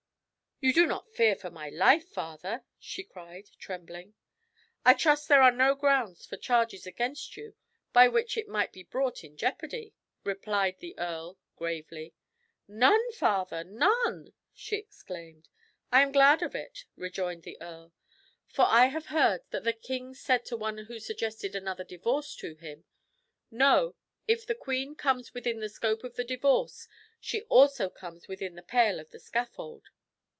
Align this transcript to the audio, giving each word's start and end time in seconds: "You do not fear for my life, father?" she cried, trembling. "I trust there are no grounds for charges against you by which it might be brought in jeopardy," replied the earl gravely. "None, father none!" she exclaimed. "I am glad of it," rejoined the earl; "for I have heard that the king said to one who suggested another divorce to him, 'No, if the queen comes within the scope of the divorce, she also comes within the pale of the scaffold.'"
"You 0.63 0.73
do 0.73 0.85
not 0.85 1.09
fear 1.15 1.35
for 1.35 1.49
my 1.49 1.69
life, 1.69 2.07
father?" 2.09 2.65
she 2.77 3.03
cried, 3.03 3.49
trembling. 3.57 4.13
"I 4.85 4.93
trust 4.93 5.27
there 5.27 5.41
are 5.41 5.49
no 5.49 5.73
grounds 5.73 6.27
for 6.27 6.37
charges 6.37 6.85
against 6.85 7.35
you 7.35 7.55
by 7.93 8.07
which 8.07 8.37
it 8.37 8.47
might 8.47 8.71
be 8.71 8.83
brought 8.83 9.23
in 9.23 9.37
jeopardy," 9.37 9.95
replied 10.23 10.77
the 10.77 10.93
earl 10.99 11.39
gravely. 11.55 12.13
"None, 12.67 13.11
father 13.13 13.63
none!" 13.63 14.33
she 14.53 14.75
exclaimed. 14.75 15.49
"I 15.91 16.03
am 16.03 16.11
glad 16.11 16.43
of 16.43 16.53
it," 16.53 16.85
rejoined 16.95 17.41
the 17.41 17.59
earl; 17.59 17.91
"for 18.45 18.65
I 18.69 18.85
have 18.89 19.07
heard 19.07 19.41
that 19.49 19.63
the 19.63 19.73
king 19.73 20.13
said 20.13 20.45
to 20.45 20.55
one 20.57 20.77
who 20.85 20.99
suggested 20.99 21.55
another 21.55 21.83
divorce 21.83 22.35
to 22.35 22.53
him, 22.53 22.85
'No, 23.49 23.95
if 24.27 24.45
the 24.45 24.53
queen 24.53 24.93
comes 24.93 25.33
within 25.33 25.59
the 25.59 25.69
scope 25.69 26.03
of 26.03 26.17
the 26.17 26.23
divorce, 26.23 26.87
she 27.19 27.41
also 27.45 27.89
comes 27.89 28.27
within 28.27 28.53
the 28.53 28.61
pale 28.61 28.99
of 28.99 29.09
the 29.09 29.19
scaffold.'" 29.19 29.89